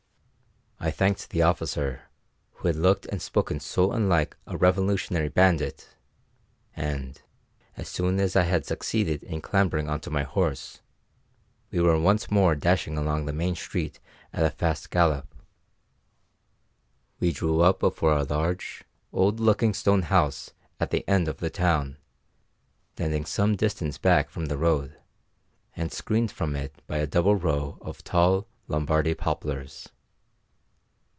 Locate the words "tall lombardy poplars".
28.03-29.87